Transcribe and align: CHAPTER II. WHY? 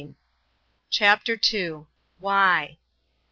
CHAPTER 0.89 1.37
II. 1.53 1.85
WHY? 2.17 2.79